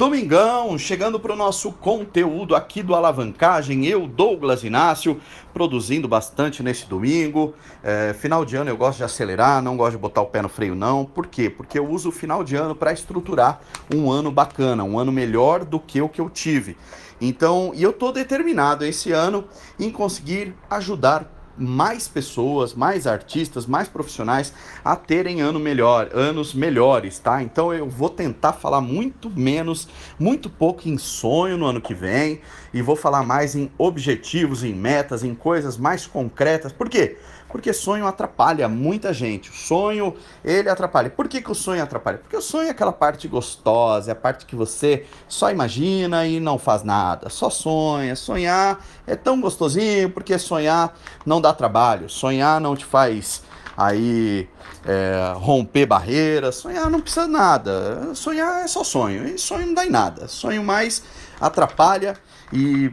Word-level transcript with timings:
Domingão, 0.00 0.78
chegando 0.78 1.20
para 1.20 1.34
o 1.34 1.36
nosso 1.36 1.70
conteúdo 1.72 2.56
aqui 2.56 2.82
do 2.82 2.94
Alavancagem, 2.94 3.84
eu, 3.84 4.06
Douglas 4.06 4.64
Inácio, 4.64 5.20
produzindo 5.52 6.08
bastante 6.08 6.62
nesse 6.62 6.86
domingo. 6.86 7.54
É, 7.82 8.14
final 8.14 8.42
de 8.42 8.56
ano 8.56 8.70
eu 8.70 8.78
gosto 8.78 8.96
de 8.96 9.04
acelerar, 9.04 9.60
não 9.60 9.76
gosto 9.76 9.96
de 9.96 9.98
botar 9.98 10.22
o 10.22 10.26
pé 10.26 10.40
no 10.40 10.48
freio, 10.48 10.74
não. 10.74 11.04
Por 11.04 11.26
quê? 11.26 11.50
Porque 11.50 11.78
eu 11.78 11.86
uso 11.86 12.08
o 12.08 12.12
final 12.12 12.42
de 12.42 12.56
ano 12.56 12.74
para 12.74 12.94
estruturar 12.94 13.60
um 13.94 14.10
ano 14.10 14.30
bacana, 14.30 14.82
um 14.84 14.98
ano 14.98 15.12
melhor 15.12 15.66
do 15.66 15.78
que 15.78 16.00
o 16.00 16.08
que 16.08 16.22
eu 16.22 16.30
tive. 16.30 16.78
Então, 17.20 17.72
e 17.74 17.82
eu 17.82 17.90
estou 17.90 18.10
determinado 18.10 18.86
esse 18.86 19.12
ano 19.12 19.44
em 19.78 19.90
conseguir 19.90 20.54
ajudar 20.70 21.30
mais 21.56 22.08
pessoas, 22.08 22.74
mais 22.74 23.06
artistas, 23.06 23.66
mais 23.66 23.88
profissionais 23.88 24.52
a 24.84 24.96
terem 24.96 25.40
ano 25.40 25.58
melhor, 25.58 26.10
anos 26.12 26.54
melhores, 26.54 27.18
tá? 27.18 27.42
Então 27.42 27.72
eu 27.72 27.88
vou 27.88 28.08
tentar 28.08 28.52
falar 28.54 28.80
muito 28.80 29.30
menos, 29.30 29.88
muito 30.18 30.48
pouco 30.48 30.88
em 30.88 30.96
sonho 30.96 31.56
no 31.56 31.66
ano 31.66 31.80
que 31.80 31.94
vem 31.94 32.40
e 32.72 32.80
vou 32.82 32.96
falar 32.96 33.22
mais 33.22 33.54
em 33.54 33.70
objetivos, 33.76 34.64
em 34.64 34.74
metas, 34.74 35.22
em 35.22 35.34
coisas 35.34 35.76
mais 35.76 36.06
concretas. 36.06 36.72
Por 36.72 36.88
quê? 36.88 37.18
Porque 37.50 37.72
sonho 37.72 38.06
atrapalha 38.06 38.68
muita 38.68 39.12
gente. 39.12 39.50
O 39.50 39.52
sonho, 39.52 40.14
ele 40.44 40.68
atrapalha. 40.68 41.10
Por 41.10 41.28
que, 41.28 41.42
que 41.42 41.50
o 41.50 41.54
sonho 41.54 41.82
atrapalha? 41.82 42.18
Porque 42.18 42.36
o 42.36 42.40
sonho 42.40 42.68
é 42.68 42.70
aquela 42.70 42.92
parte 42.92 43.26
gostosa, 43.28 44.10
é 44.10 44.12
a 44.12 44.16
parte 44.16 44.46
que 44.46 44.54
você 44.54 45.06
só 45.28 45.50
imagina 45.50 46.26
e 46.26 46.38
não 46.38 46.58
faz 46.58 46.82
nada. 46.82 47.28
Só 47.28 47.50
sonha. 47.50 48.14
Sonhar 48.14 48.84
é 49.06 49.16
tão 49.16 49.40
gostosinho, 49.40 50.10
porque 50.10 50.38
sonhar 50.38 50.96
não 51.26 51.40
dá 51.40 51.52
trabalho. 51.52 52.08
Sonhar 52.08 52.60
não 52.60 52.76
te 52.76 52.84
faz 52.84 53.42
aí 53.76 54.48
é, 54.84 55.32
romper 55.36 55.86
barreiras. 55.86 56.56
Sonhar 56.56 56.88
não 56.90 57.00
precisa 57.00 57.26
nada. 57.26 58.14
Sonhar 58.14 58.64
é 58.64 58.68
só 58.68 58.84
sonho. 58.84 59.26
E 59.26 59.38
sonho 59.38 59.66
não 59.66 59.74
dá 59.74 59.84
em 59.84 59.90
nada. 59.90 60.28
Sonho 60.28 60.62
mais 60.62 61.02
atrapalha 61.40 62.16
e 62.52 62.92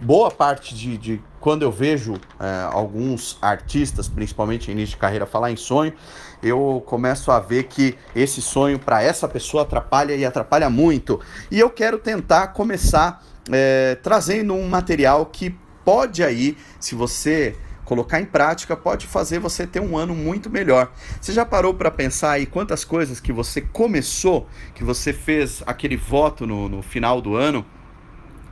boa 0.00 0.30
parte 0.30 0.74
de, 0.74 0.96
de 0.96 1.22
quando 1.40 1.62
eu 1.62 1.72
vejo 1.72 2.14
é, 2.38 2.68
alguns 2.70 3.38
artistas, 3.40 4.08
principalmente 4.08 4.70
início 4.70 4.94
de 4.94 5.00
carreira, 5.00 5.26
falar 5.26 5.50
em 5.50 5.56
sonho, 5.56 5.92
eu 6.42 6.82
começo 6.86 7.30
a 7.30 7.40
ver 7.40 7.64
que 7.64 7.96
esse 8.14 8.40
sonho 8.40 8.78
para 8.78 9.02
essa 9.02 9.28
pessoa 9.28 9.62
atrapalha 9.62 10.14
e 10.14 10.24
atrapalha 10.24 10.68
muito. 10.68 11.20
E 11.50 11.58
eu 11.58 11.70
quero 11.70 11.98
tentar 11.98 12.48
começar 12.48 13.24
é, 13.50 13.96
trazendo 14.02 14.54
um 14.54 14.68
material 14.68 15.26
que 15.26 15.54
pode 15.84 16.22
aí, 16.22 16.56
se 16.78 16.94
você 16.94 17.56
colocar 17.84 18.20
em 18.20 18.24
prática, 18.24 18.76
pode 18.76 19.06
fazer 19.08 19.40
você 19.40 19.66
ter 19.66 19.80
um 19.80 19.98
ano 19.98 20.14
muito 20.14 20.48
melhor. 20.48 20.92
Você 21.20 21.32
já 21.32 21.44
parou 21.44 21.74
para 21.74 21.90
pensar 21.90 22.32
aí 22.32 22.46
quantas 22.46 22.84
coisas 22.84 23.18
que 23.18 23.32
você 23.32 23.60
começou, 23.60 24.46
que 24.74 24.84
você 24.84 25.12
fez 25.12 25.60
aquele 25.66 25.96
voto 25.96 26.46
no, 26.46 26.68
no 26.68 26.82
final 26.82 27.20
do 27.20 27.34
ano? 27.34 27.66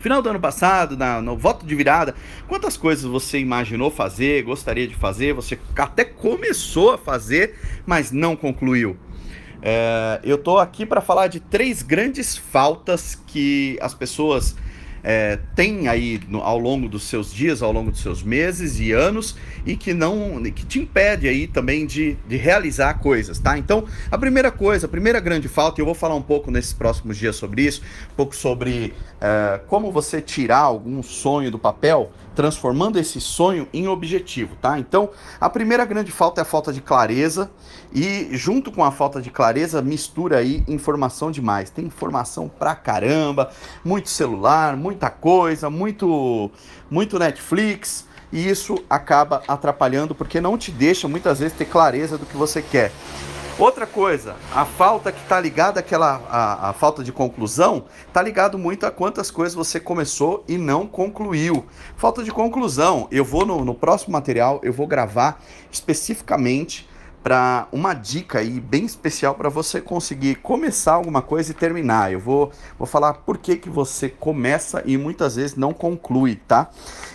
Final 0.00 0.22
do 0.22 0.28
ano 0.28 0.40
passado, 0.40 0.96
na, 0.96 1.20
no 1.20 1.36
voto 1.36 1.66
de 1.66 1.74
virada, 1.74 2.14
quantas 2.46 2.76
coisas 2.76 3.04
você 3.04 3.38
imaginou 3.38 3.90
fazer, 3.90 4.42
gostaria 4.42 4.86
de 4.86 4.94
fazer, 4.94 5.32
você 5.32 5.58
até 5.76 6.04
começou 6.04 6.92
a 6.92 6.98
fazer, 6.98 7.56
mas 7.84 8.12
não 8.12 8.36
concluiu? 8.36 8.96
É, 9.60 10.20
eu 10.22 10.38
tô 10.38 10.58
aqui 10.58 10.86
para 10.86 11.00
falar 11.00 11.26
de 11.26 11.40
três 11.40 11.82
grandes 11.82 12.36
faltas 12.36 13.20
que 13.26 13.76
as 13.80 13.92
pessoas 13.92 14.54
é, 15.02 15.38
tem 15.54 15.88
aí 15.88 16.20
no, 16.28 16.40
ao 16.42 16.58
longo 16.58 16.88
dos 16.88 17.04
seus 17.04 17.32
dias, 17.32 17.62
ao 17.62 17.72
longo 17.72 17.90
dos 17.90 18.00
seus 18.00 18.22
meses 18.22 18.78
e 18.80 18.92
anos, 18.92 19.36
e 19.64 19.76
que 19.76 19.92
não 19.94 20.42
que 20.54 20.64
te 20.64 20.78
impede 20.78 21.28
aí 21.28 21.46
também 21.46 21.86
de, 21.86 22.16
de 22.26 22.36
realizar 22.36 22.94
coisas, 22.94 23.38
tá? 23.38 23.58
Então, 23.58 23.84
a 24.10 24.18
primeira 24.18 24.50
coisa, 24.50 24.86
a 24.86 24.88
primeira 24.88 25.20
grande 25.20 25.48
falta, 25.48 25.80
e 25.80 25.82
eu 25.82 25.86
vou 25.86 25.94
falar 25.94 26.14
um 26.14 26.22
pouco 26.22 26.50
nesses 26.50 26.72
próximos 26.72 27.16
dias 27.16 27.36
sobre 27.36 27.62
isso, 27.62 27.82
um 28.12 28.14
pouco 28.16 28.34
sobre 28.34 28.94
é, 29.20 29.60
como 29.66 29.90
você 29.90 30.20
tirar 30.20 30.60
algum 30.60 31.02
sonho 31.02 31.50
do 31.50 31.58
papel, 31.58 32.12
transformando 32.34 33.00
esse 33.00 33.20
sonho 33.20 33.66
em 33.72 33.88
objetivo, 33.88 34.54
tá? 34.56 34.78
Então, 34.78 35.10
a 35.40 35.50
primeira 35.50 35.84
grande 35.84 36.12
falta 36.12 36.40
é 36.40 36.42
a 36.42 36.44
falta 36.44 36.72
de 36.72 36.80
clareza 36.80 37.50
e 37.92 38.28
junto 38.32 38.70
com 38.70 38.84
a 38.84 38.92
falta 38.92 39.20
de 39.20 39.28
clareza 39.28 39.82
mistura 39.82 40.38
aí 40.38 40.62
informação 40.68 41.32
demais. 41.32 41.68
Tem 41.68 41.84
informação 41.84 42.48
pra 42.48 42.76
caramba, 42.76 43.50
muito 43.84 44.08
celular, 44.08 44.76
muita 44.88 45.10
coisa, 45.10 45.68
muito 45.68 46.50
muito 46.90 47.18
Netflix, 47.18 48.06
e 48.32 48.48
isso 48.48 48.82
acaba 48.88 49.42
atrapalhando 49.46 50.14
porque 50.14 50.40
não 50.40 50.56
te 50.56 50.70
deixa 50.70 51.06
muitas 51.06 51.40
vezes 51.40 51.56
ter 51.56 51.66
clareza 51.66 52.16
do 52.16 52.24
que 52.24 52.36
você 52.36 52.62
quer. 52.62 52.90
Outra 53.58 53.86
coisa, 53.86 54.36
a 54.54 54.64
falta 54.64 55.12
que 55.12 55.20
está 55.20 55.38
ligada 55.38 55.80
àquela 55.80 56.22
a, 56.30 56.70
a, 56.70 56.72
falta 56.72 57.02
de 57.02 57.12
conclusão, 57.12 57.84
está 58.06 58.22
ligado 58.22 58.56
muito 58.56 58.86
a 58.86 58.90
quantas 58.90 59.30
coisas 59.30 59.54
você 59.54 59.78
começou 59.80 60.44
e 60.48 60.56
não 60.56 60.86
concluiu. 60.86 61.66
Falta 61.96 62.22
de 62.22 62.30
conclusão, 62.30 63.08
eu 63.10 63.24
vou 63.24 63.44
no, 63.44 63.64
no 63.64 63.74
próximo 63.74 64.12
material, 64.12 64.60
eu 64.62 64.72
vou 64.72 64.86
gravar 64.86 65.42
especificamente 65.70 66.87
para 67.22 67.68
uma 67.72 67.94
dica 67.94 68.38
aí 68.38 68.60
bem 68.60 68.84
especial 68.84 69.34
para 69.34 69.48
você 69.48 69.80
conseguir 69.80 70.36
começar 70.36 70.92
alguma 70.94 71.20
coisa 71.20 71.50
e 71.50 71.54
terminar. 71.54 72.12
Eu 72.12 72.20
vou, 72.20 72.52
vou 72.78 72.86
falar 72.86 73.14
por 73.14 73.38
que, 73.38 73.56
que 73.56 73.68
você 73.68 74.08
começa 74.08 74.82
e 74.86 74.96
muitas 74.96 75.36
vezes 75.36 75.56
não 75.56 75.72
conclui, 75.72 76.36
tá? 76.36 76.70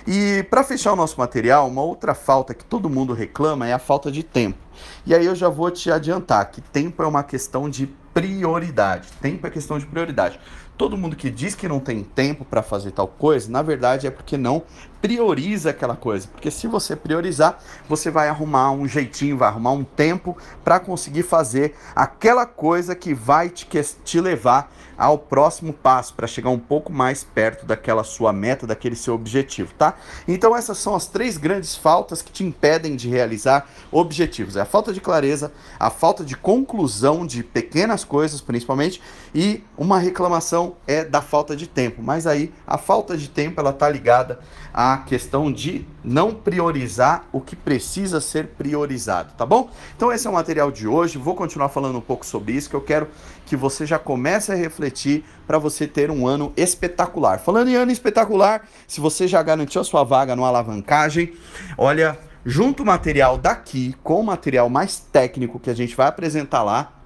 E 0.06 0.44
para 0.50 0.64
fechar 0.64 0.94
o 0.94 0.96
nosso 0.96 1.19
material, 1.19 1.68
uma 1.68 1.81
outra 1.81 2.14
falta 2.14 2.53
que 2.53 2.66
todo 2.66 2.90
mundo 2.90 3.14
reclama 3.14 3.68
é 3.68 3.74
a 3.74 3.80
falta 3.80 4.12
de 4.12 4.24
tempo. 4.24 4.59
E 5.06 5.14
aí 5.14 5.25
eu 5.25 5.36
já 5.36 5.50
vou 5.50 5.72
te 5.72 5.91
adiantar 5.91 6.50
que 6.52 6.62
tempo 6.62 7.02
é 7.03 7.08
uma 7.08 7.24
questão 7.24 7.70
de 7.70 7.88
prioridade. 8.14 9.09
Tempo 9.22 9.47
é 9.47 9.50
questão 9.50 9.80
de 9.80 9.85
prioridade. 9.85 10.40
Todo 10.78 10.97
mundo 10.97 11.16
que 11.16 11.29
diz 11.29 11.53
que 11.53 11.67
não 11.67 11.79
tem 11.79 12.03
tempo 12.03 12.44
para 12.44 12.63
fazer 12.63 12.91
tal 12.91 13.07
coisa, 13.07 13.51
na 13.51 13.61
verdade 13.61 14.07
é 14.07 14.11
porque 14.11 14.38
não 14.38 14.63
prioriza 15.03 15.69
aquela 15.69 15.97
coisa. 15.97 16.29
Porque 16.29 16.50
se 16.50 16.66
você 16.66 16.95
priorizar, 16.95 17.59
você 17.89 18.09
vai 18.09 18.29
arrumar 18.29 18.72
um 18.72 18.88
jeitinho, 18.88 19.38
vai 19.38 19.50
arrumar 19.50 19.73
um 19.73 19.84
tempo 19.84 20.38
para 20.63 20.79
conseguir 20.79 21.23
fazer 21.23 21.75
aquela 21.94 22.45
coisa 22.45 22.95
que 22.95 23.13
vai 23.13 23.50
te, 23.50 23.67
te 24.06 24.22
levar 24.22 24.72
ao 24.97 25.17
próximo 25.17 25.73
passo, 25.73 26.13
para 26.13 26.28
chegar 26.28 26.51
um 26.51 26.59
pouco 26.59 26.91
mais 26.91 27.23
perto 27.23 27.66
daquela 27.66 28.03
sua 28.03 28.31
meta, 28.31 28.67
daquele 28.67 28.95
seu 28.95 29.16
objetivo, 29.16 29.73
tá? 29.73 29.95
Então 30.28 30.55
essas 30.55 30.78
são 30.78 30.95
as 30.95 31.07
três 31.07 31.35
grandes 31.35 31.75
faltas 31.75 32.22
que 32.22 32.31
te 32.31 32.44
impedem 32.44 32.95
de 32.95 33.09
realizar 33.09 33.67
objetivos. 33.91 34.55
É 34.55 34.61
a 34.61 34.66
falta 34.66 34.94
de 34.94 35.01
clareza, 35.01 35.51
a 35.79 35.90
falta 35.90 36.23
de 36.23 36.38
conclusão 36.38 37.25
de 37.25 37.44
pequenas 37.44 38.03
coisas, 38.03 38.40
principalmente, 38.40 39.01
e 39.34 39.63
uma 39.75 39.97
reclamação 39.97 40.62
é 40.88 41.03
da 41.03 41.22
falta 41.22 41.56
de 41.56 41.68
tempo. 41.68 42.01
Mas 42.01 42.25
aí 42.25 42.53
a 42.66 42.78
falta 42.78 43.18
de 43.18 43.29
tempo 43.29 43.59
ela 43.59 43.74
tá 43.74 43.90
ligada 43.90 44.40
à 44.74 44.97
questão 44.97 45.51
de 45.51 45.85
não 46.03 46.34
priorizar 46.34 47.25
o 47.31 47.41
que 47.41 47.56
precisa 47.56 48.22
ser 48.22 48.47
priorizado, 48.47 49.34
tá 49.38 49.46
bom? 49.46 49.69
Então 49.96 50.12
esse 50.12 50.25
é 50.25 50.29
o 50.29 50.34
material 50.34 50.72
de 50.72 50.88
hoje. 50.88 51.18
Vou 51.18 51.35
continuar 51.35 51.69
falando 51.69 51.97
um 51.97 52.02
pouco 52.02 52.25
sobre 52.25 52.53
isso, 52.53 52.69
que 52.69 52.75
eu 52.75 52.81
quero 52.81 53.07
que 53.46 53.56
você 53.56 53.85
já 53.85 54.00
comece 54.00 54.52
a 54.52 54.56
refletir 54.56 55.23
para 55.46 55.57
você 55.57 55.85
ter 55.85 56.09
um 56.09 56.25
ano 56.28 56.53
espetacular. 56.56 57.40
Falando 57.40 57.69
em 57.69 57.75
ano 57.75 57.91
espetacular, 57.91 58.68
se 58.88 59.02
você 59.02 59.28
já 59.28 59.44
garantiu 59.44 59.81
a 59.81 59.84
sua 59.84 60.03
vaga 60.03 60.35
no 60.35 60.46
alavancagem, 60.46 61.34
olha, 61.78 62.18
junto 62.46 62.84
o 62.84 62.85
material 62.85 63.38
daqui 63.38 63.96
com 64.03 64.19
o 64.19 64.23
material 64.23 64.69
mais 64.69 65.00
técnico 65.00 65.59
que 65.59 65.69
a 65.69 65.75
gente 65.75 65.96
vai 65.96 66.07
apresentar 66.07 66.63
lá, 66.63 67.03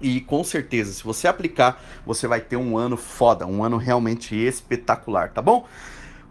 e 0.00 0.20
com 0.20 0.44
certeza, 0.44 0.92
se 0.92 1.02
você 1.02 1.26
aplicar, 1.26 1.82
você 2.04 2.26
vai 2.26 2.40
ter 2.40 2.56
um 2.56 2.76
ano 2.76 2.96
foda, 2.96 3.46
um 3.46 3.64
ano 3.64 3.76
realmente 3.76 4.34
espetacular, 4.34 5.30
tá 5.30 5.40
bom? 5.40 5.66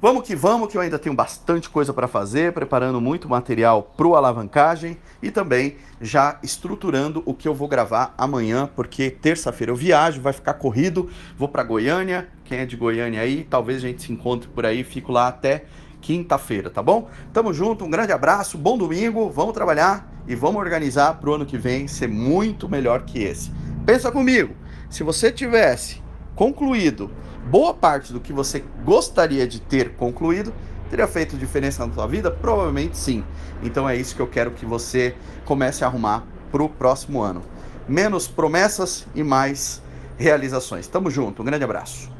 Vamos 0.01 0.27
que 0.27 0.35
vamos, 0.35 0.69
que 0.69 0.77
eu 0.77 0.81
ainda 0.81 0.99
tenho 0.99 1.15
bastante 1.15 1.67
coisa 1.69 1.91
para 1.91 2.07
fazer, 2.07 2.53
preparando 2.53 3.01
muito 3.01 3.27
material 3.27 3.81
para 3.81 4.05
o 4.05 4.15
alavancagem 4.15 4.97
e 5.19 5.31
também 5.31 5.77
já 5.99 6.37
estruturando 6.43 7.23
o 7.25 7.33
que 7.33 7.47
eu 7.47 7.55
vou 7.55 7.67
gravar 7.67 8.13
amanhã, 8.17 8.69
porque 8.75 9.09
terça-feira 9.09 9.71
eu 9.71 9.75
viajo, 9.75 10.21
vai 10.21 10.33
ficar 10.33 10.55
corrido, 10.55 11.09
vou 11.37 11.47
para 11.47 11.63
Goiânia. 11.63 12.27
Quem 12.43 12.59
é 12.59 12.65
de 12.65 12.75
Goiânia 12.75 13.21
aí, 13.21 13.47
talvez 13.49 13.83
a 13.83 13.87
gente 13.87 14.03
se 14.03 14.11
encontre 14.11 14.47
por 14.49 14.65
aí, 14.65 14.83
fico 14.83 15.11
lá 15.11 15.27
até 15.27 15.63
quinta-feira, 16.01 16.69
tá 16.69 16.83
bom? 16.83 17.09
Tamo 17.33 17.51
junto, 17.51 17.83
um 17.83 17.89
grande 17.89 18.11
abraço, 18.11 18.59
bom 18.59 18.77
domingo, 18.77 19.31
vamos 19.31 19.55
trabalhar 19.55 20.07
e 20.27 20.35
vamos 20.35 20.61
organizar 20.61 21.15
para 21.15 21.31
o 21.31 21.33
ano 21.33 21.45
que 21.47 21.57
vem 21.57 21.87
ser 21.87 22.07
muito 22.07 22.69
melhor 22.69 23.05
que 23.05 23.23
esse. 23.23 23.51
Pensa 23.85 24.11
comigo, 24.11 24.55
se 24.89 25.03
você 25.03 25.31
tivesse 25.31 26.01
concluído 26.35 27.11
boa 27.49 27.71
parte 27.71 28.11
do 28.11 28.19
que 28.19 28.33
você 28.33 28.63
gostaria 28.83 29.47
de 29.47 29.61
ter 29.61 29.91
concluído, 29.91 30.51
teria 30.89 31.07
feito 31.07 31.37
diferença 31.37 31.85
na 31.85 31.93
sua 31.93 32.07
vida? 32.07 32.31
Provavelmente 32.31 32.97
sim. 32.97 33.23
Então 33.61 33.87
é 33.87 33.95
isso 33.95 34.15
que 34.15 34.21
eu 34.21 34.27
quero 34.27 34.51
que 34.51 34.65
você 34.65 35.15
comece 35.45 35.83
a 35.83 35.87
arrumar 35.87 36.25
para 36.51 36.63
o 36.63 36.69
próximo 36.69 37.21
ano. 37.21 37.43
Menos 37.87 38.27
promessas 38.27 39.05
e 39.13 39.23
mais 39.23 39.83
realizações. 40.17 40.87
Tamo 40.87 41.11
junto, 41.11 41.43
um 41.43 41.45
grande 41.45 41.63
abraço. 41.63 42.14